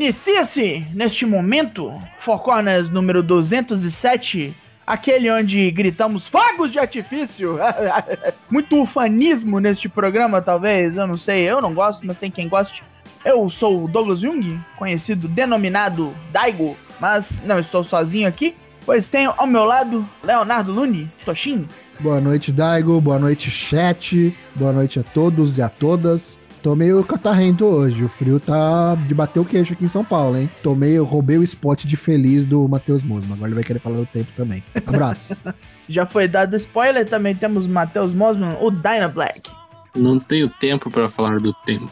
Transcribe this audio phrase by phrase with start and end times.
[0.00, 4.56] Inicia-se neste momento, Focornas número 207,
[4.86, 7.58] aquele onde gritamos fogos de artifício.
[8.50, 12.82] Muito ufanismo neste programa, talvez, eu não sei, eu não gosto, mas tem quem goste.
[13.22, 19.34] Eu sou o Douglas Jung, conhecido, denominado Daigo, mas não estou sozinho aqui, pois tenho
[19.36, 21.68] ao meu lado Leonardo Lune, Toshin.
[22.00, 22.98] Boa noite, Daigo.
[23.02, 24.34] Boa noite, chat.
[24.54, 26.40] Boa noite a todos e a todas.
[26.62, 28.04] Tô meio catarrento hoje.
[28.04, 30.50] O frio tá de bater o queixo aqui em São Paulo, hein?
[30.62, 33.32] Tomei, eu roubei o spot de feliz do Matheus Mosman.
[33.32, 34.62] Agora ele vai querer falar do tempo também.
[34.86, 35.34] Abraço.
[35.88, 39.50] Já foi dado spoiler, também temos Matheus Mosman, o Dyna Black.
[39.96, 41.90] Não tenho tempo para falar do tempo.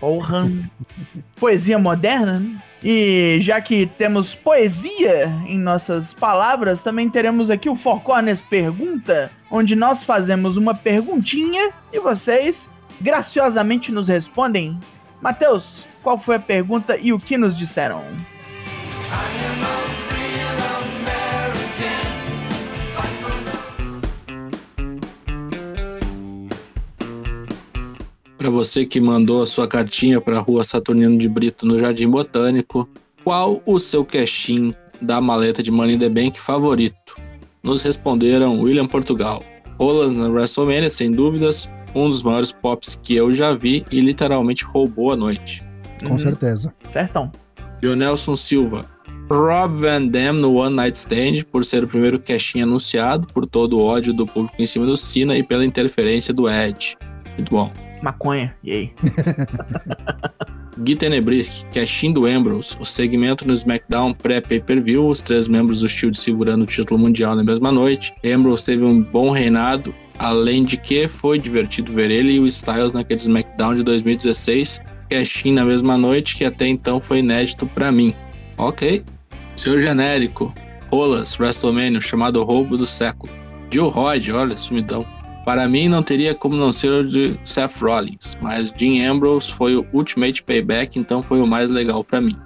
[0.00, 0.50] Porra.
[1.36, 2.60] Poesia moderna, né?
[2.82, 9.32] E já que temos poesia em nossas palavras, também teremos aqui o Four Corners Pergunta,
[9.50, 14.78] onde nós fazemos uma perguntinha e vocês graciosamente nos respondem.
[15.20, 18.02] Matheus, qual foi a pergunta e o que nos disseram?
[28.36, 32.08] Para você que mandou a sua cartinha para a Rua Saturnino de Brito no Jardim
[32.08, 32.88] Botânico,
[33.24, 34.70] qual o seu cashin
[35.02, 37.16] da maleta de Money in the Bank favorito?
[37.62, 39.42] Nos responderam William Portugal.
[39.78, 44.64] Rolas na WrestleMania, sem dúvidas, um dos maiores pops que eu já vi e literalmente
[44.64, 45.64] roubou a noite.
[46.06, 46.72] Com hum, certeza.
[46.92, 47.30] Certão.
[47.82, 48.86] Jonelson Silva.
[49.30, 53.78] Rob Van Dam no One Night Stand, por ser o primeiro cashinho anunciado, por todo
[53.78, 56.96] o ódio do público em cima do Cena e pela interferência do Edge.
[57.36, 57.70] Muito bom.
[58.02, 58.92] Maconha, e aí?
[60.80, 66.16] Gui Tenebrisk, cashin do Ambrose, o segmento no SmackDown pré-pay-per-view, os três membros do Shield
[66.16, 68.14] segurando o título mundial na mesma noite.
[68.24, 72.92] Ambrose teve um bom reinado Além de que foi divertido ver ele e o Styles
[72.92, 78.14] naquele SmackDown de 2016, cashin na mesma noite, que até então foi inédito para mim.
[78.56, 79.04] Ok.
[79.56, 80.52] Seu genérico,
[80.90, 83.32] Rolas, WrestleMania, chamado roubo do século.
[83.70, 85.04] Joe Rod, olha, sumidão.
[85.44, 89.76] Para mim não teria como não ser o de Seth Rollins, mas Dean Ambrose foi
[89.76, 92.36] o Ultimate Payback, então foi o mais legal para mim.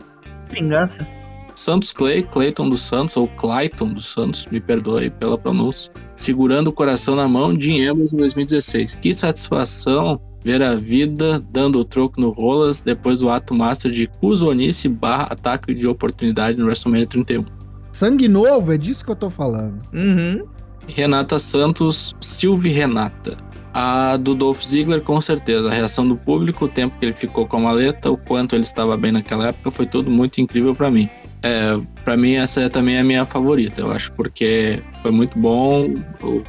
[0.50, 1.06] Vingança.
[1.54, 6.72] Santos Clay, Clayton dos Santos, ou Clayton dos Santos, me perdoe pela pronúncia, segurando o
[6.72, 8.96] coração na mão de Emos em 2016.
[8.96, 14.06] Que satisfação ver a vida dando o troco no Rolas depois do ato master de
[14.06, 17.44] Kuzonice barra ataque de oportunidade no WrestleMania 31.
[17.92, 19.80] Sangue novo, é disso que eu tô falando.
[19.92, 20.44] Uhum.
[20.88, 23.36] Renata Santos, Silvio Renata.
[23.74, 25.68] A do Dolph Ziggler, com certeza.
[25.68, 28.64] A reação do público, o tempo que ele ficou com a maleta, o quanto ele
[28.64, 31.08] estava bem naquela época, foi tudo muito incrível para mim.
[31.42, 35.88] É, para mim essa é também a minha favorita, eu acho, porque foi muito bom.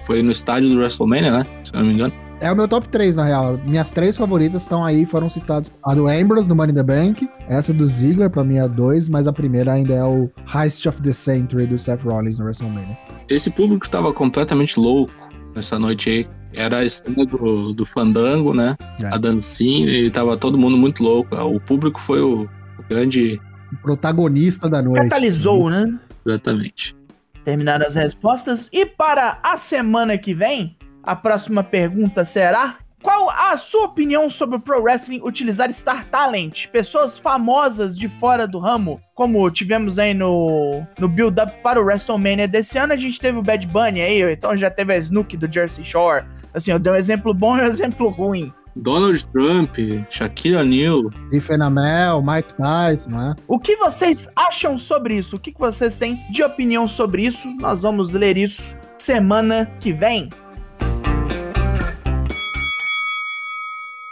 [0.05, 1.45] Foi no estádio do WrestleMania, né?
[1.63, 2.13] Se não me engano.
[2.39, 3.57] É o meu top 3, na real.
[3.69, 5.71] Minhas três favoritas estão aí, foram citadas.
[5.81, 7.29] A do Ambrose, do Money in the Bank.
[7.47, 9.07] Essa do Ziggler, pra mim é a 2.
[9.07, 12.97] Mas a primeira ainda é o Heist of the Century, do Seth Rollins no WrestleMania.
[13.29, 15.13] Esse público estava completamente louco
[15.55, 16.27] nessa noite aí.
[16.53, 18.75] Era a estrela do, do Fandango, né?
[19.01, 19.07] É.
[19.07, 21.33] A dancinha, e tava todo mundo muito louco.
[21.37, 23.39] O público foi o, o grande
[23.81, 25.03] protagonista da noite.
[25.03, 25.99] Catalisou, né?
[26.25, 26.95] Exatamente.
[27.43, 28.69] Terminaram as respostas.
[28.71, 34.55] E para a semana que vem, a próxima pergunta será: qual a sua opinião sobre
[34.55, 36.67] o Pro Wrestling utilizar Star Talent?
[36.69, 42.47] Pessoas famosas de fora do ramo, como tivemos aí no, no build-up para o WrestleMania
[42.47, 45.51] desse ano, a gente teve o Bad Bunny aí, então já teve a Snook do
[45.51, 46.23] Jersey Shore.
[46.53, 48.53] Assim, eu dei um exemplo bom e um exemplo ruim.
[48.75, 49.75] Donald Trump,
[50.09, 51.11] Shaquille O'Neal.
[51.27, 53.35] Stephen Amell, Mike Tyson, né?
[53.47, 55.35] O que vocês acham sobre isso?
[55.35, 57.47] O que vocês têm de opinião sobre isso?
[57.57, 60.29] Nós vamos ler isso semana que vem.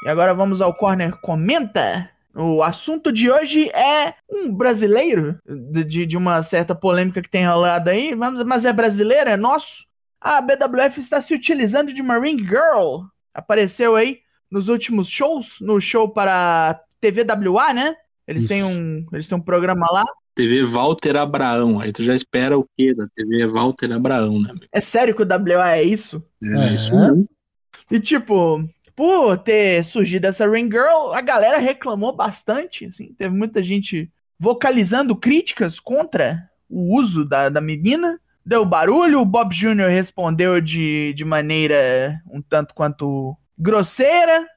[0.04, 2.10] E agora vamos ao Corner Comenta.
[2.36, 5.38] O assunto de hoje é um brasileiro,
[5.86, 9.86] de, de uma certa polêmica que tem rolado aí, mas é brasileiro, é nosso.
[10.20, 13.06] A BWF está se utilizando de uma Ring Girl.
[13.34, 14.20] Apareceu aí
[14.52, 17.96] nos últimos shows, no show para TVWA, né?
[18.28, 20.04] Eles têm um, eles têm um programa lá.
[20.36, 21.80] TV Walter Abraão.
[21.80, 24.54] Aí tu já espera o quê da TV Walter Abraão, né?
[24.72, 26.24] É sério que o WA é isso?
[26.44, 27.28] É, é isso mesmo.
[27.90, 28.64] E tipo,
[28.96, 35.16] por ter surgido essa Ring Girl, a galera reclamou bastante, assim, teve muita gente vocalizando
[35.16, 38.20] críticas contra o uso da, da menina.
[38.46, 39.90] Deu barulho, o Bob Jr.
[39.90, 44.48] respondeu de, de maneira um tanto quanto grosseira,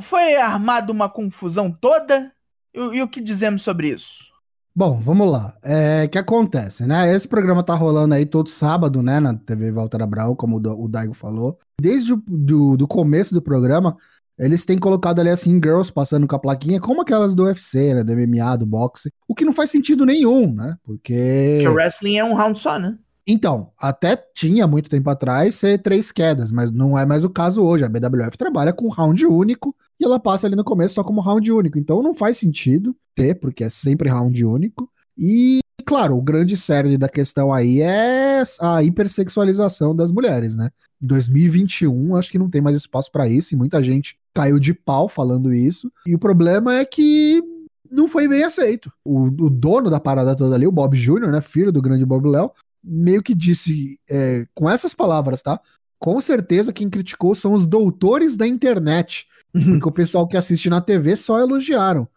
[0.00, 2.32] foi armada uma confusão toda.
[2.74, 4.32] E, e, o que dizemos sobre isso?
[4.74, 5.56] Bom, vamos lá.
[5.62, 7.14] É, o que acontece, né?
[7.14, 9.20] Esse programa tá rolando aí todo sábado, né?
[9.20, 11.58] Na TV Walter Abraão, como o Daigo falou.
[11.80, 13.94] Desde o do, do começo do programa,
[14.38, 18.02] Eles têm colocado ali assim, girls passando com a plaquinha, como aquelas do UFC, né?
[18.02, 19.12] Do MMA, do boxe.
[19.28, 20.74] O que não faz sentido nenhum, né?
[20.82, 21.58] Porque.
[21.62, 22.96] Porque o wrestling é um round só, né?
[23.26, 27.62] Então, até tinha muito tempo atrás ser três quedas, mas não é mais o caso
[27.62, 27.84] hoje.
[27.84, 31.50] A BWF trabalha com round único e ela passa ali no começo só como round
[31.52, 31.78] único.
[31.78, 34.90] Então não faz sentido ter, porque é sempre round único.
[35.16, 40.70] E, claro, o grande cerne da questão aí é a hipersexualização das mulheres, né?
[41.00, 44.74] Em 2021, acho que não tem mais espaço para isso e muita gente caiu de
[44.74, 45.92] pau falando isso.
[46.06, 47.40] E o problema é que
[47.88, 48.90] não foi bem aceito.
[49.04, 52.26] O, o dono da parada toda ali, o Bob Jr., né, filho do grande Bob
[52.26, 52.50] Léo,
[52.84, 55.60] meio que disse é, com essas palavras, tá?
[55.98, 59.72] Com certeza quem criticou são os doutores da internet, uhum.
[59.72, 62.08] porque o pessoal que assiste na TV só elogiaram.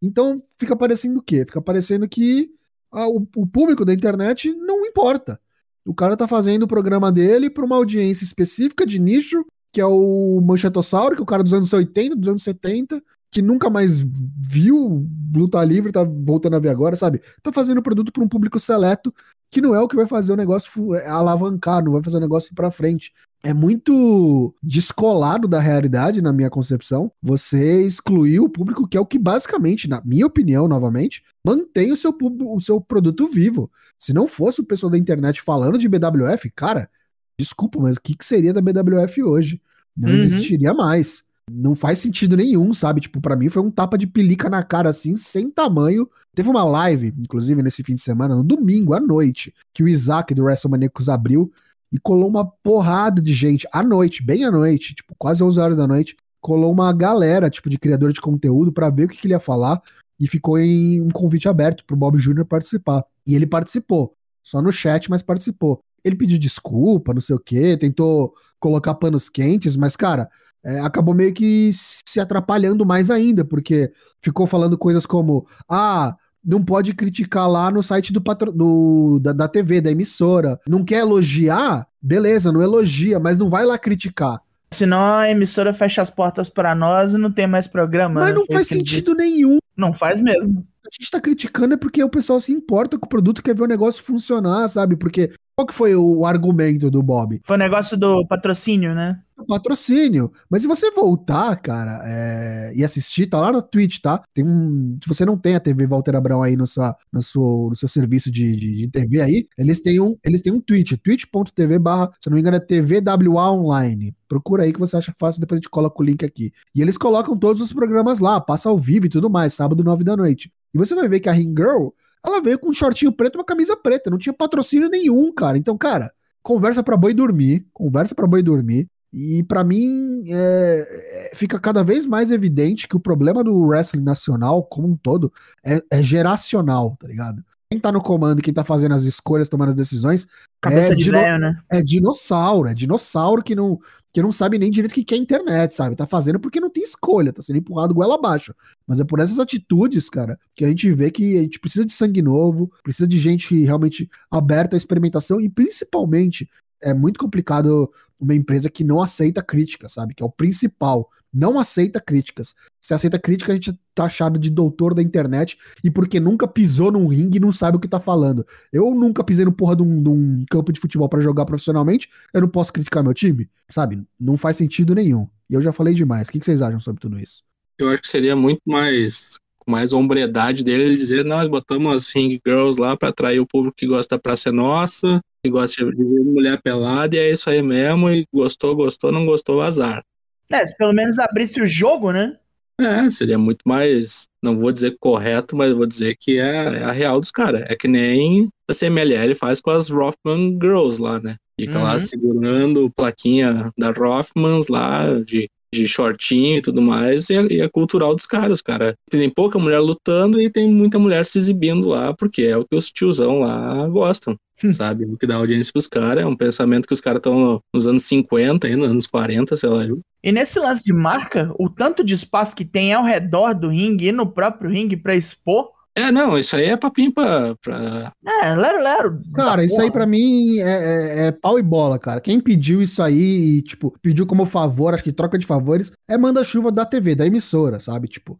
[0.00, 1.44] Então fica parecendo o quê?
[1.44, 2.50] Fica parecendo que
[2.90, 5.40] ah, o, o, público da internet não importa.
[5.86, 9.86] O cara tá fazendo o programa dele para uma audiência específica de nicho, que é
[9.86, 13.02] o Manchetossauro, que é o cara dos anos 80, dos anos 70,
[13.34, 13.98] que nunca mais
[14.40, 15.04] viu
[15.34, 17.20] luta livre, tá voltando a ver agora, sabe?
[17.42, 19.12] Tá fazendo produto para um público seleto
[19.50, 22.20] que não é o que vai fazer o negócio é, alavancar, não vai fazer o
[22.20, 23.12] negócio ir pra frente.
[23.42, 29.06] É muito descolado da realidade, na minha concepção, você excluir o público, que é o
[29.06, 33.68] que basicamente, na minha opinião, novamente, mantém o seu, o seu produto vivo.
[33.98, 36.88] Se não fosse o pessoal da internet falando de BWF, cara,
[37.36, 39.60] desculpa, mas o que, que seria da BWF hoje?
[39.96, 40.14] Não uhum.
[40.14, 41.24] existiria mais.
[41.50, 43.00] Não faz sentido nenhum, sabe?
[43.00, 46.08] Tipo, para mim foi um tapa de pelica na cara, assim, sem tamanho.
[46.34, 50.34] Teve uma live, inclusive, nesse fim de semana, no domingo à noite, que o Isaac
[50.34, 51.52] do WrestleManiacos abriu
[51.92, 55.76] e colou uma porrada de gente à noite, bem à noite, tipo, quase 11 horas
[55.76, 56.16] da noite.
[56.40, 59.40] Colou uma galera, tipo, de criador de conteúdo para ver o que, que ele ia
[59.40, 59.80] falar
[60.18, 62.44] e ficou em um convite aberto pro Bob Jr.
[62.44, 63.04] participar.
[63.26, 67.76] E ele participou, só no chat, mas participou ele pediu desculpa, não sei o que,
[67.76, 70.28] tentou colocar panos quentes, mas, cara,
[70.64, 73.90] é, acabou meio que se atrapalhando mais ainda, porque
[74.20, 76.14] ficou falando coisas como: ah,
[76.44, 80.60] não pode criticar lá no site do, patro, do da, da TV, da emissora.
[80.68, 81.86] Não quer elogiar?
[82.00, 84.40] Beleza, não elogia, mas não vai lá criticar.
[84.74, 88.20] Senão a emissora fecha as portas para nós e não tem mais programa.
[88.20, 89.58] Mas não faz sentido nenhum.
[89.76, 90.66] Não faz mesmo.
[90.84, 93.62] A gente tá criticando é porque o pessoal se importa com o produto, quer ver
[93.62, 94.96] o negócio funcionar, sabe?
[94.96, 97.40] Porque qual que foi o argumento do Bob?
[97.44, 99.20] Foi o negócio do patrocínio, né?
[99.48, 100.30] Patrocínio.
[100.48, 102.72] Mas se você voltar, cara, é...
[102.74, 104.22] e assistir, tá lá no Twitch, tá?
[104.32, 104.96] Tem um.
[105.02, 107.88] Se você não tem a TV Walter Abrão aí no, sua, no, seu, no seu
[107.88, 112.10] serviço de, de, de TV aí, eles têm um, eles têm um Twitch, twitch.tv barra,
[112.20, 114.14] se não me engano, é TVWA Online.
[114.28, 116.52] Procura aí que você acha fácil, depois a gente coloca o link aqui.
[116.74, 120.02] E eles colocam todos os programas lá, passa ao vivo e tudo mais, sábado, nove
[120.02, 120.50] da noite.
[120.74, 121.90] E você vai ver que a Ring Girl
[122.24, 125.58] ela veio com um shortinho preto e uma camisa preta, não tinha patrocínio nenhum, cara.
[125.58, 126.10] Então, cara,
[126.42, 128.88] conversa pra boi dormir, conversa pra boi dormir.
[129.12, 134.02] E para mim é, é, fica cada vez mais evidente que o problema do wrestling
[134.02, 135.32] nacional, como um todo,
[135.64, 137.44] é, é geracional, tá ligado?
[137.74, 140.28] Quem tá no comando, quem tá fazendo as escolhas, tomando as decisões.
[140.60, 141.18] Cabeça é de dino...
[141.18, 141.58] velho, né?
[141.70, 143.78] É dinossauro, é dinossauro que não,
[144.12, 145.96] que não sabe nem direito o que é internet, sabe?
[145.96, 148.54] Tá fazendo porque não tem escolha, tá sendo empurrado goela abaixo.
[148.86, 151.92] Mas é por essas atitudes, cara, que a gente vê que a gente precisa de
[151.92, 156.48] sangue novo, precisa de gente realmente aberta à experimentação e principalmente
[156.84, 160.14] é muito complicado uma empresa que não aceita críticas, sabe?
[160.14, 161.08] Que é o principal.
[161.32, 162.54] Não aceita críticas.
[162.80, 166.92] Se aceita crítica, a gente é taxado de doutor da internet e porque nunca pisou
[166.92, 168.44] num ringue e não sabe o que tá falando.
[168.72, 172.48] Eu nunca pisei no porra de um, campo de futebol para jogar profissionalmente, eu não
[172.48, 174.02] posso criticar meu time, sabe?
[174.20, 175.28] Não faz sentido nenhum.
[175.50, 176.28] E eu já falei demais.
[176.28, 177.42] O que vocês acham sobre tudo isso?
[177.78, 179.36] Eu acho que seria muito mais
[179.66, 183.74] mais hombredade dele ele dizer, nós botamos as ring girls lá para atrair o público
[183.74, 187.50] que gosta da Praça é Nossa, que gosta de ver mulher pelada, e é isso
[187.50, 190.02] aí mesmo, e gostou, gostou, não gostou, azar.
[190.50, 192.36] É, se pelo menos abrisse o jogo, né?
[192.80, 196.90] É, seria muito mais, não vou dizer correto, mas vou dizer que é, é a
[196.90, 197.62] real dos caras.
[197.68, 201.36] É que nem a CMLL faz com as Rothman Girls lá, né?
[201.60, 201.84] Fica uhum.
[201.84, 207.60] lá segurando plaquinha da Rothmans lá, de de shortinho e tudo mais, e é, e
[207.60, 208.94] é cultural dos caras, cara.
[209.10, 212.76] Tem pouca mulher lutando e tem muita mulher se exibindo lá, porque é o que
[212.76, 214.36] os tiozão lá gostam.
[214.72, 215.04] Sabe?
[215.04, 217.86] O que dá audiência pros caras é um pensamento que os caras estão no, nos
[217.86, 219.84] anos 50, aí, nos anos 40, sei lá.
[220.22, 224.08] E nesse lance de marca, o tanto de espaço que tem ao redor do ringue
[224.08, 227.54] e no próprio ringue para expor é, não, isso aí é papinho pra.
[227.62, 228.12] pra...
[228.42, 229.22] É, lero, lero.
[229.32, 229.84] Cara, isso porra.
[229.84, 232.20] aí pra mim é, é, é, pau e bola, cara.
[232.20, 236.72] Quem pediu isso aí, tipo, pediu como favor, acho que troca de favores, é manda-chuva
[236.72, 238.08] da TV, da emissora, sabe?
[238.08, 238.36] Tipo,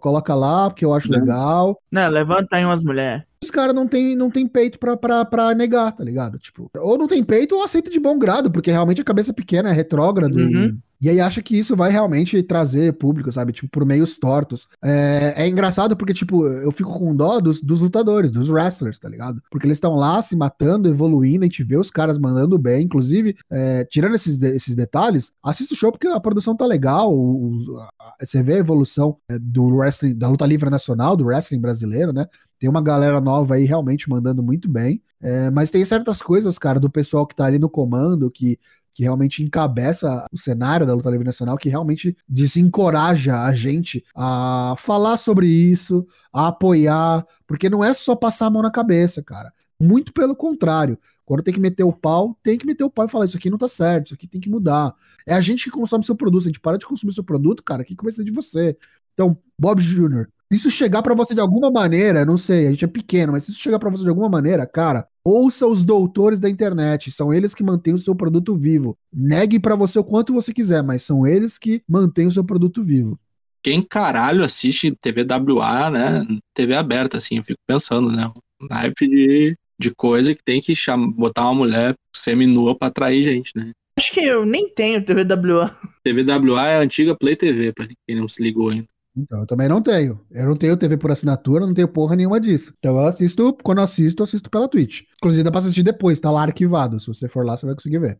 [0.00, 1.18] coloca lá, porque eu acho é.
[1.18, 1.78] legal.
[1.92, 3.22] Não, levanta aí umas mulheres.
[3.44, 6.38] Os caras não tem, não tem peito pra, pra, pra negar, tá ligado?
[6.38, 9.70] Tipo, ou não tem peito ou aceita de bom grado, porque realmente a cabeça pequena
[9.70, 10.48] é retrógrado uhum.
[10.48, 13.52] e E aí acha que isso vai realmente trazer público, sabe?
[13.52, 14.68] Tipo, por meios tortos.
[14.82, 19.08] É, é engraçado porque, tipo, eu fico com dó dos, dos lutadores, dos wrestlers, tá
[19.08, 19.42] ligado?
[19.50, 22.84] Porque eles estão lá se matando, evoluindo, a gente vê os caras mandando bem.
[22.84, 27.12] Inclusive, é, tirando esses, esses detalhes, assista o show porque a produção tá legal.
[27.12, 31.60] Os, a, você vê a evolução é, do wrestling, da luta livre nacional, do wrestling
[31.60, 32.24] brasileiro, né?
[32.58, 35.02] Tem uma galera nova aí realmente mandando muito bem.
[35.22, 38.58] É, mas tem certas coisas, cara, do pessoal que tá ali no comando, que
[38.94, 44.76] que realmente encabeça o cenário da luta livre nacional, que realmente desencoraja a gente a
[44.78, 49.52] falar sobre isso, a apoiar, porque não é só passar a mão na cabeça, cara.
[49.80, 50.96] Muito pelo contrário.
[51.24, 53.50] Quando tem que meter o pau, tem que meter o pau e falar: isso aqui
[53.50, 54.94] não tá certo, isso aqui tem que mudar.
[55.26, 56.42] É a gente que consome seu produto.
[56.42, 58.76] Se a gente para de consumir seu produto, cara, o que vai ser de você?
[59.12, 62.88] Então, Bob Jr., isso chegar para você de alguma maneira, não sei, a gente é
[62.88, 66.48] pequeno, mas se isso chegar para você de alguma maneira, cara, ouça os doutores da
[66.48, 68.96] internet, são eles que mantêm o seu produto vivo.
[69.12, 72.82] Negue para você o quanto você quiser, mas são eles que mantêm o seu produto
[72.82, 73.18] vivo.
[73.62, 76.26] Quem caralho assiste TV WA, né?
[76.54, 78.30] TV aberta, assim, eu fico pensando, né?
[78.70, 83.52] Naipe de, de coisa que tem que chamar, botar uma mulher semi-nua pra atrair gente,
[83.56, 83.72] né?
[83.98, 85.74] Acho que eu nem tenho TV WA.
[86.02, 88.86] TV WA é a antiga Play TV, pra quem não se ligou ainda.
[89.16, 90.20] Então, eu também não tenho.
[90.30, 92.74] Eu não tenho TV por assinatura, não tenho porra nenhuma disso.
[92.78, 95.02] Então eu assisto, quando eu assisto, eu assisto pela Twitch.
[95.16, 96.98] Inclusive dá pra assistir depois, tá lá arquivado.
[96.98, 98.18] Se você for lá, você vai conseguir ver.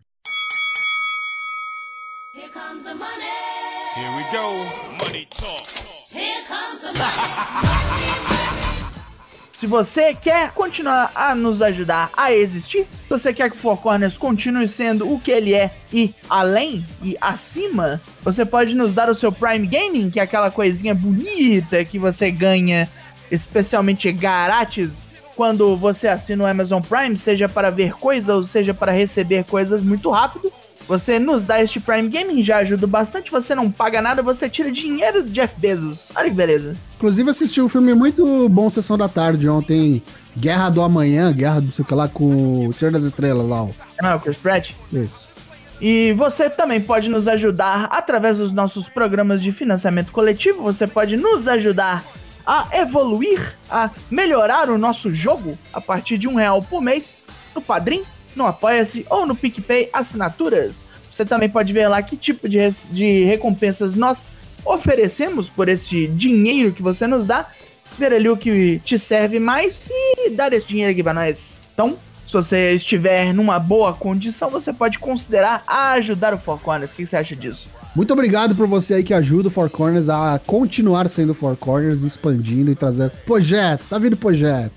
[2.35, 3.27] Here comes the money.
[3.97, 4.84] Here we go.
[9.64, 13.78] Se você quer continuar a nos ajudar a existir, se você quer que o Four
[13.78, 19.09] Corners continue sendo o que ele é e além e acima, você pode nos dar
[19.09, 22.87] o seu Prime Gaming, que é aquela coisinha bonita que você ganha
[23.30, 28.92] especialmente grátis quando você assina o Amazon Prime, seja para ver coisas ou seja para
[28.92, 30.52] receber coisas muito rápido.
[30.87, 33.31] Você nos dá este Prime Gaming, já ajuda bastante.
[33.31, 36.11] Você não paga nada, você tira dinheiro do Jeff Bezos.
[36.14, 36.75] Olha que beleza.
[36.97, 40.03] Inclusive, assisti um filme muito bom, Sessão da Tarde, ontem.
[40.37, 43.62] Guerra do Amanhã, Guerra do sei o que lá, com o Senhor das Estrelas lá.
[43.62, 43.71] Ó.
[44.03, 44.73] Ah, o Chris Pratt?
[44.93, 45.29] Isso.
[45.81, 50.62] E você também pode nos ajudar através dos nossos programas de financiamento coletivo.
[50.62, 52.05] Você pode nos ajudar
[52.47, 57.14] a evoluir, a melhorar o nosso jogo a partir de um real por mês
[57.55, 58.03] no Padrim
[58.37, 60.85] no Apoia-se ou no PicPay Assinaturas.
[61.11, 62.59] Você também pode ver lá que tipo de,
[62.91, 64.29] de recompensas nós
[64.64, 67.47] oferecemos por esse dinheiro que você nos dá,
[67.99, 71.62] ver ali o que te serve mais e dar esse dinheiro aqui pra nós.
[71.73, 76.91] Então, se você estiver numa boa condição, você pode considerar ajudar o Four Corners.
[76.91, 77.69] O que você acha disso?
[77.95, 82.03] Muito obrigado por você aí que ajuda o Four Corners a continuar sendo Four Corners,
[82.03, 83.85] expandindo e trazendo projeto.
[83.88, 84.73] Tá vindo projeto.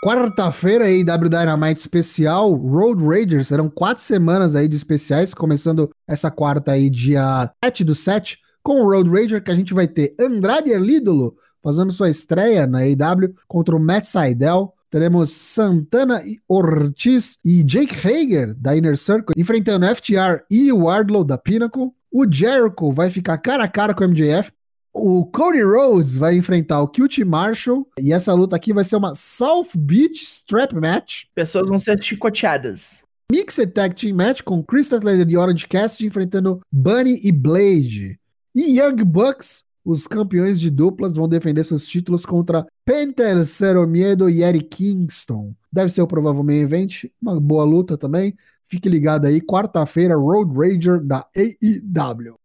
[0.00, 6.30] Quarta-feira aí, W Dynamite especial, Road Ragers, serão quatro semanas aí de especiais, começando essa
[6.30, 10.14] quarta aí, dia 7 do 7, com o Road Rager, que a gente vai ter
[10.20, 14.72] Andrade Elídolo fazendo sua estreia na AEW contra o Matt Seidel.
[14.88, 21.36] Teremos Santana Ortiz e Jake Hager, da Inner Circle, enfrentando FTR e o Wardlow, da
[21.36, 21.90] Pinnacle.
[22.10, 24.52] O Jericho vai ficar cara a cara com o MJF
[24.98, 29.14] o Cody Rose vai enfrentar o QT Marshall e essa luta aqui vai ser uma
[29.14, 31.24] South Beach Strap Match.
[31.34, 33.02] Pessoas vão ser chicoteadas.
[33.30, 38.18] Mixed Tag Team Match com Chris Statlander e Orange Cassidy enfrentando Bunny e Blade.
[38.56, 44.28] E Young Bucks, os campeões de duplas, vão defender seus títulos contra Panther Zero Miedo
[44.28, 45.54] e Eric Kingston.
[45.72, 48.34] Deve ser o provável main event, uma boa luta também.
[48.66, 52.36] Fique ligado aí, quarta-feira, Road Rager da AEW.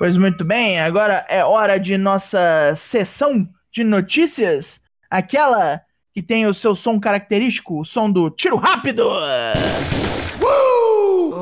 [0.00, 4.80] Pois muito bem, agora é hora de nossa sessão de notícias.
[5.10, 5.82] Aquela
[6.14, 9.06] que tem o seu som característico, o som do tiro rápido.
[10.40, 11.34] Uh!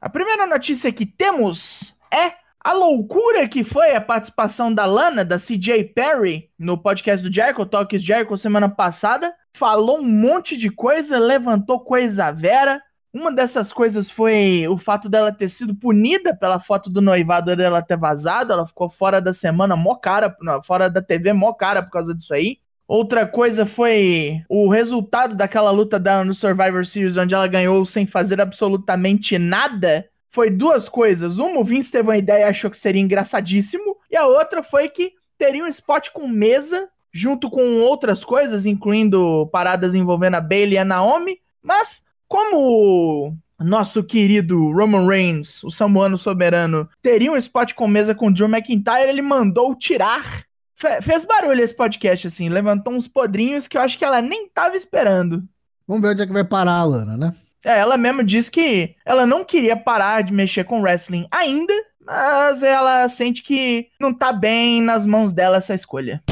[0.00, 2.32] A primeira notícia que temos é
[2.64, 7.66] a loucura que foi a participação da Lana, da CJ Perry, no podcast do Jericho,
[7.66, 9.34] Talks Jericho, semana passada.
[9.54, 12.82] Falou um monte de coisa, levantou coisa vera.
[13.18, 17.80] Uma dessas coisas foi o fato dela ter sido punida pela foto do noivado dela
[17.80, 18.52] ter vazado.
[18.52, 22.34] Ela ficou fora da semana mó cara, fora da TV mó cara por causa disso
[22.34, 22.58] aí.
[22.86, 28.06] Outra coisa foi o resultado daquela luta dela no Survivor Series, onde ela ganhou sem
[28.06, 30.06] fazer absolutamente nada.
[30.28, 31.38] Foi duas coisas.
[31.38, 33.96] Uma, o Vince teve uma ideia e achou que seria engraçadíssimo.
[34.10, 39.48] E a outra foi que teria um spot com mesa, junto com outras coisas, incluindo
[39.50, 41.38] paradas envolvendo a Bailey e a Naomi.
[41.62, 48.30] Mas como nosso querido Roman Reigns, o samuano soberano, teria um spot com mesa com
[48.30, 50.44] Drew McIntyre, ele mandou tirar
[50.78, 54.46] Fe- fez barulho esse podcast, assim, levantou uns podrinhos que eu acho que ela nem
[54.50, 55.42] tava esperando.
[55.88, 57.32] Vamos ver onde é que vai parar a Lana, né?
[57.64, 61.72] É, ela mesmo disse que ela não queria parar de mexer com wrestling ainda,
[62.04, 66.22] mas ela sente que não tá bem nas mãos dela essa escolha.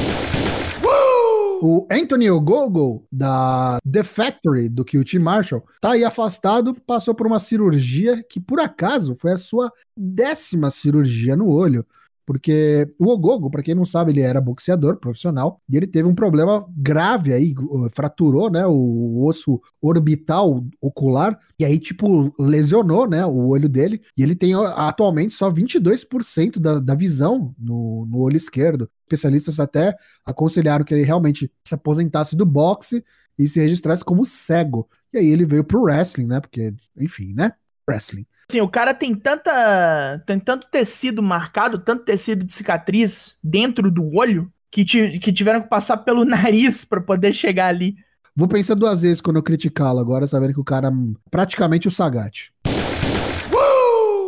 [1.67, 7.39] O Anthony Ogogo, da The Factory, do QT Marshall, tá aí afastado, passou por uma
[7.39, 11.83] cirurgia que, por acaso, foi a sua décima cirurgia no olho.
[12.27, 16.15] Porque o Ogogo, pra quem não sabe, ele era boxeador profissional e ele teve um
[16.15, 23.25] problema grave aí, uh, fraturou, né, o osso orbital ocular e aí, tipo, lesionou, né,
[23.25, 28.37] o olho dele e ele tem atualmente só 22% da, da visão no, no olho
[28.37, 28.87] esquerdo.
[29.07, 29.95] Especialistas até
[30.25, 33.05] aconselharam que ele realmente se aposentasse do boxe
[33.39, 34.89] e se registrasse como cego.
[35.13, 37.53] E aí ele veio pro wrestling, né, porque, enfim, né,
[37.89, 38.27] wrestling.
[38.51, 40.23] Assim, o cara tem tanta.
[40.27, 45.61] tem tanto tecido marcado, tanto tecido de cicatriz dentro do olho, que, ti- que tiveram
[45.63, 47.97] que passar pelo nariz pra poder chegar ali.
[48.37, 50.93] Vou pensar duas vezes quando eu criticá-lo agora, sabendo que o cara é
[51.31, 52.51] praticamente o Sagat.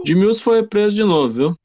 [0.06, 1.58] Jimmy foi preso de novo, viu?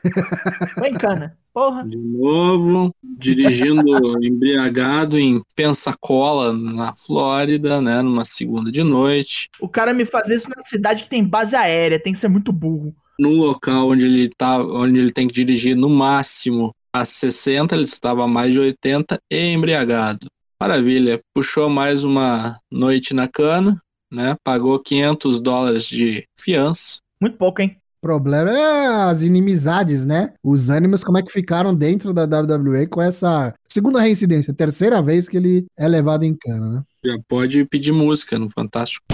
[0.80, 1.38] Vem, cana.
[1.54, 1.86] Porra.
[1.86, 3.84] De novo, dirigindo
[4.24, 8.02] embriagado em Pensacola, na Flórida, né?
[8.02, 9.50] Numa segunda de noite.
[9.60, 12.54] O cara me fazer isso na cidade que tem base aérea, tem que ser muito
[12.54, 12.96] burro.
[13.20, 17.84] No local onde ele tá, onde ele tem que dirigir no máximo a 60, ele
[17.84, 20.28] estava a mais de 80 e embriagado.
[20.60, 23.82] Maravilha, puxou mais uma noite na cana,
[24.12, 24.36] né?
[24.44, 27.00] Pagou 500 dólares de fiança.
[27.20, 27.81] Muito pouco, hein?
[28.04, 30.34] O problema é as inimizades, né?
[30.44, 35.30] Os ânimos, como é que ficaram dentro da WWE com essa segunda reincidência, terceira vez
[35.30, 36.82] que ele é levado em cana, né?
[37.06, 39.06] Já pode pedir música no Fantástico.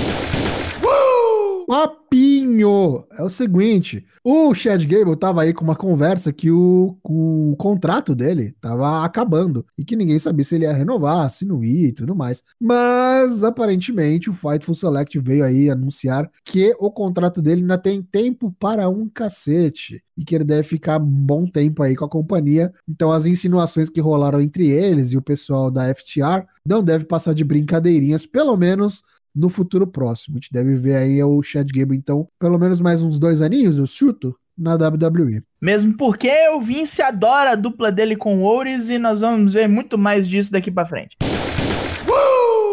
[2.64, 8.16] É o seguinte, o Chad Gable tava aí com uma conversa que o, o contrato
[8.16, 11.92] dele tava acabando e que ninguém sabia se ele ia renovar, se não ia e
[11.92, 12.44] tudo mais.
[12.60, 18.54] Mas, aparentemente, o Fightful Select veio aí anunciar que o contrato dele ainda tem tempo
[18.60, 22.72] para um cacete e que ele deve ficar um bom tempo aí com a companhia.
[22.88, 27.34] Então, as insinuações que rolaram entre eles e o pessoal da FTR não deve passar
[27.34, 29.04] de brincadeirinhas, pelo menos
[29.38, 30.38] no futuro próximo.
[30.38, 33.78] A gente deve ver aí o Chad Gable, então, pelo menos mais uns dois aninhos,
[33.78, 35.44] eu chuto, na WWE.
[35.62, 39.68] Mesmo porque o Vince adora a dupla dele com o Ouris e nós vamos ver
[39.70, 41.16] muito mais disso daqui pra frente.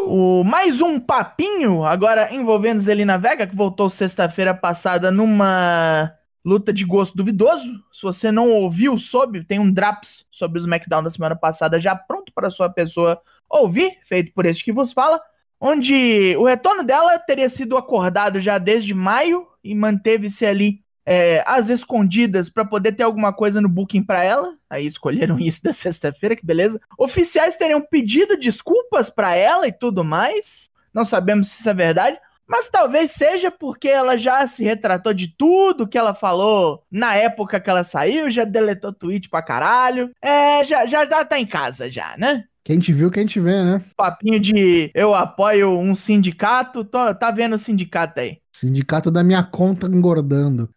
[0.06, 6.10] O, mais um papinho, agora envolvendo Zelina Vega, que voltou sexta-feira passada numa
[6.44, 7.72] luta de gosto duvidoso.
[7.92, 11.94] Se você não ouviu, soube, tem um Draps sobre o SmackDown da semana passada já
[11.94, 15.20] pronto para sua pessoa ouvir, feito por este que vos fala,
[15.66, 21.70] onde o retorno dela teria sido acordado já desde maio e manteve-se ali é, às
[21.70, 24.58] escondidas para poder ter alguma coisa no booking para ela.
[24.68, 26.78] Aí escolheram isso da sexta-feira, que beleza.
[26.98, 30.68] Oficiais teriam pedido desculpas para ela e tudo mais.
[30.92, 32.18] Não sabemos se isso é verdade.
[32.46, 37.58] Mas talvez seja porque ela já se retratou de tudo que ela falou na época
[37.58, 40.10] que ela saiu, já deletou tweet pra caralho.
[40.20, 42.44] É, já, já, já tá em casa já, né?
[42.64, 43.84] Quem te viu, quem te vê, né?
[43.94, 48.38] Papinho de eu apoio um sindicato, tô, tá vendo o sindicato aí.
[48.56, 50.70] Sindicato da minha conta engordando.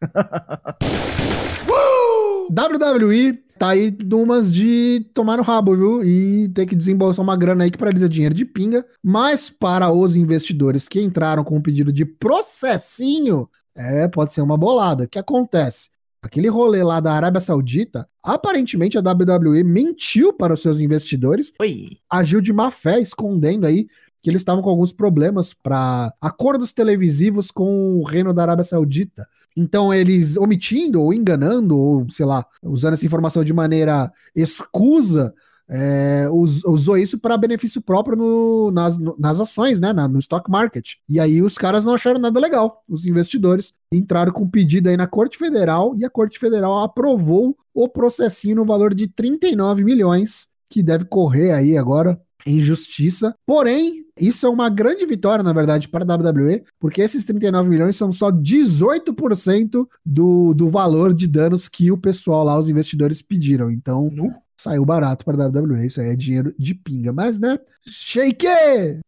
[2.50, 6.04] WWE tá aí numas de tomar no rabo, viu?
[6.04, 8.86] E ter que desembolsar uma grana aí que pra eles é dinheiro de pinga.
[9.02, 14.58] Mas para os investidores que entraram com um pedido de processinho, é, pode ser uma
[14.58, 15.06] bolada.
[15.06, 15.90] O que acontece?
[16.28, 21.92] Aquele rolê lá da Arábia Saudita, aparentemente a WWE mentiu para os seus investidores, Oi.
[22.10, 23.88] agiu de má fé, escondendo aí
[24.22, 29.26] que eles estavam com alguns problemas para acordos televisivos com o reino da Arábia Saudita.
[29.56, 35.34] Então eles omitindo ou enganando ou sei lá, usando essa informação de maneira escusa,
[35.70, 40.20] é, us- usou isso para benefício próprio no- nas, no- nas ações, né, na- no
[40.20, 40.94] stock market.
[41.10, 42.82] E aí os caras não acharam nada legal.
[42.90, 47.56] Os investidores entraram com um pedido aí na Corte Federal e a Corte Federal aprovou
[47.74, 53.36] o processinho no valor de 39 milhões que deve correr aí agora em justiça.
[53.46, 57.96] Porém, isso é uma grande vitória, na verdade, para a WWE, porque esses 39 milhões
[57.96, 63.70] são só 18% do, do valor de danos que o pessoal lá, os investidores, pediram.
[63.70, 64.10] Então.
[64.58, 65.86] Saiu barato para a WWE.
[65.86, 67.14] Isso aí é dinheiro de pinga.
[67.14, 67.58] Mas, né?
[67.88, 68.48] Sheik,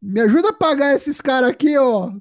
[0.02, 2.12] me ajuda a pagar esses caras aqui, ó.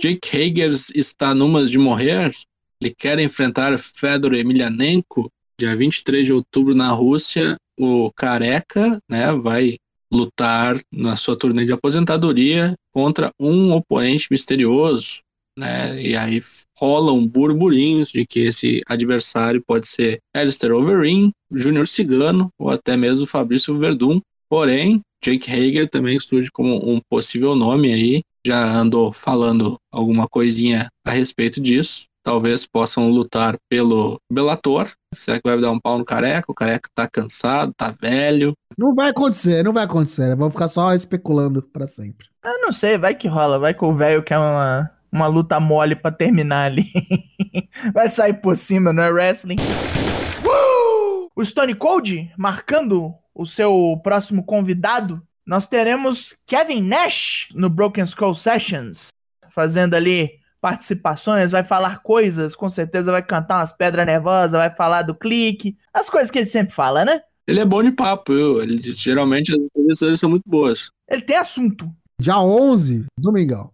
[0.00, 2.32] Jake Hager está numas de morrer.
[2.80, 7.56] Ele quer enfrentar Fedor Emelianenko dia 23 de outubro na Rússia.
[7.78, 9.76] O Careca, né, vai
[10.12, 15.22] lutar na sua turnê de aposentadoria contra um oponente misterioso.
[15.58, 16.00] Né?
[16.00, 16.40] E aí
[16.76, 23.26] rolam burburinhos de que esse adversário pode ser Alistair Overeem, Júnior Cigano ou até mesmo
[23.26, 24.20] Fabrício Verdun.
[24.48, 28.22] Porém, Jake Hager também surge como um possível nome aí.
[28.44, 32.06] Já andou falando alguma coisinha a respeito disso.
[32.22, 34.90] Talvez possam lutar pelo Bellator.
[35.14, 36.50] Será que vai dar um pau no careca?
[36.50, 38.52] O careca tá cansado, tá velho.
[38.76, 40.34] Não vai acontecer, não vai acontecer.
[40.36, 42.28] Vamos ficar só especulando para sempre.
[42.44, 43.58] Eu não sei, vai que rola.
[43.58, 46.86] Vai que o velho quer uma, uma luta mole pra terminar ali.
[47.92, 49.56] Vai sair por cima, não é wrestling?
[51.34, 55.22] O Stone Cold marcando o seu próximo convidado.
[55.46, 59.08] Nós teremos Kevin Nash no Broken Skull Sessions,
[59.50, 65.02] fazendo ali participações, vai falar coisas, com certeza vai cantar umas pedras nervosas, vai falar
[65.02, 67.22] do clique, as coisas que ele sempre fala, né?
[67.46, 68.62] Ele é bom de papo, eu.
[68.62, 70.90] Ele, geralmente as entrevistas são muito boas.
[71.08, 71.90] Ele tem assunto.
[72.20, 73.72] Dia 11, domingão.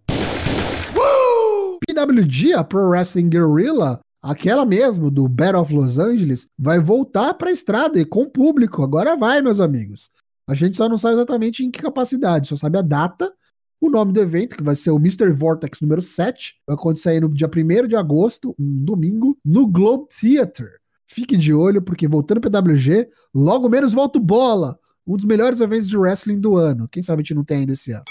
[1.87, 7.49] PWG, a Pro Wrestling Guerrilla, aquela mesmo do Battle of Los Angeles, vai voltar para
[7.49, 8.83] a estrada e com público.
[8.83, 10.11] Agora vai, meus amigos.
[10.49, 13.33] A gente só não sabe exatamente em que capacidade, só sabe a data,
[13.81, 15.33] o nome do evento, que vai ser o Mr.
[15.33, 16.55] Vortex número 7.
[16.67, 20.71] Vai acontecer no dia 1 de agosto, um domingo, no Globe Theater.
[21.09, 24.79] Fique de olho, porque voltando para PWG, logo menos volta o bola.
[25.07, 26.89] Um dos melhores eventos de wrestling do ano.
[26.89, 28.05] Quem sabe a gente não tem ainda esse ano.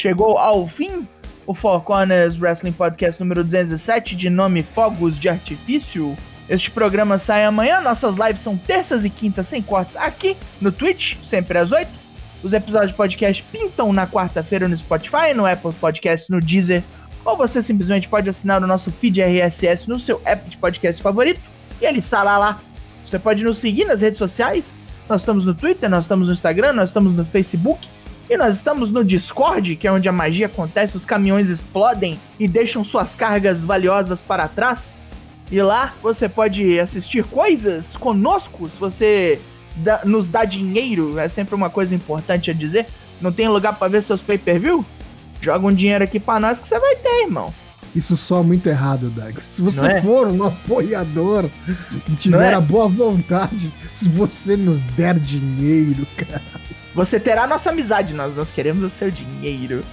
[0.00, 1.08] Chegou ao fim
[1.44, 6.16] o Four Corners Wrestling Podcast número 207, de nome Fogos de Artifício.
[6.48, 11.16] Este programa sai amanhã, nossas lives são terças e quintas sem cortes aqui no Twitch,
[11.24, 11.90] sempre às 8.
[12.44, 16.84] Os episódios de podcast pintam na quarta-feira no Spotify, no Apple Podcast, no Deezer,
[17.24, 21.40] ou você simplesmente pode assinar o nosso feed RSS no seu app de podcast favorito
[21.80, 22.60] e ele estará lá.
[23.04, 24.78] Você pode nos seguir nas redes sociais.
[25.08, 27.88] Nós estamos no Twitter, nós estamos no Instagram, nós estamos no Facebook
[28.30, 32.46] e nós estamos no Discord, que é onde a magia acontece, os caminhões explodem e
[32.46, 34.94] deixam suas cargas valiosas para trás.
[35.50, 39.40] E lá você pode assistir coisas conosco, se você
[39.76, 42.86] dá, nos dá dinheiro, é sempre uma coisa importante a dizer.
[43.18, 44.84] Não tem lugar para ver seus pay-per-view?
[45.40, 47.52] Joga um dinheiro aqui para nós que você vai ter, irmão.
[47.94, 49.40] Isso soa muito errado, Dago.
[49.44, 50.02] Se você é?
[50.02, 51.48] for um apoiador
[52.06, 52.54] e tiver é?
[52.54, 56.42] a boa vontade, se você nos der dinheiro, cara.
[56.98, 59.84] Você terá nossa amizade, nós, nós queremos o seu dinheiro.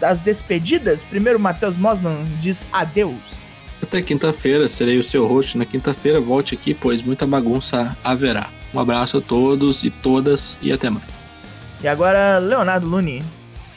[0.00, 3.38] Das despedidas, primeiro Matheus Mosman diz adeus.
[3.82, 5.58] Até quinta-feira, serei o seu host.
[5.58, 8.50] Na quinta-feira, volte aqui, pois muita bagunça haverá.
[8.72, 11.04] Um abraço a todos e todas e até mais.
[11.82, 13.22] E agora, Leonardo Luni.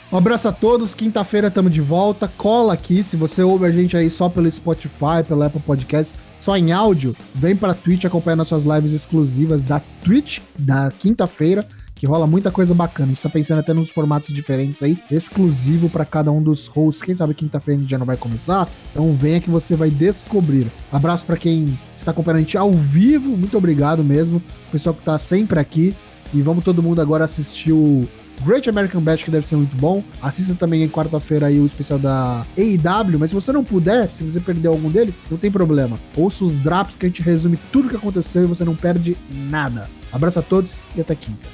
[0.10, 2.32] Um abraço a todos, quinta-feira estamos de volta.
[2.38, 6.56] Cola aqui, se você ouve a gente aí só pelo Spotify, pelo Apple Podcasts, só
[6.58, 12.28] em áudio, vem pra Twitch acompanhar nossas lives exclusivas da Twitch, da quinta-feira que rola
[12.28, 13.08] muita coisa bacana.
[13.08, 17.02] A gente tá pensando até nos formatos diferentes aí, exclusivo para cada um dos hosts.
[17.02, 18.70] Quem sabe quinta-feira já não vai começar?
[18.92, 20.68] Então venha que você vai descobrir.
[20.92, 24.42] Abraço para quem está acompanhando a gente ao vivo, muito obrigado mesmo.
[24.68, 25.96] O pessoal que tá sempre aqui.
[26.34, 28.06] E vamos todo mundo agora assistir o
[28.44, 30.04] Great American Bash, que deve ser muito bom.
[30.22, 34.24] Assista também em quarta-feira aí o especial da AEW, mas se você não puder, se
[34.24, 36.00] você perder algum deles, não tem problema.
[36.16, 39.90] Ouça os drops que a gente resume tudo que aconteceu e você não perde nada.
[40.12, 41.48] Abraço a todos e até quinta.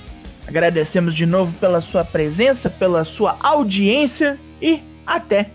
[0.48, 5.52] Agradecemos de novo pela sua presença, pela sua audiência e até